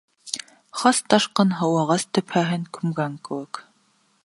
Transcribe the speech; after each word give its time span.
Хас 0.83 1.01
ташҡын 1.13 1.53
һыу 1.59 1.77
ағас 1.83 2.07
төпһәһен 2.19 2.65
күмгән 2.79 3.21
кеүек. 3.29 3.61